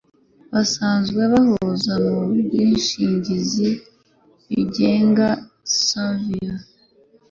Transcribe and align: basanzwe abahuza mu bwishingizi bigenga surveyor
basanzwe 0.51 1.19
abahuza 1.27 1.93
mu 2.05 2.15
bwishingizi 2.31 3.67
bigenga 4.49 5.27
surveyor 5.85 6.61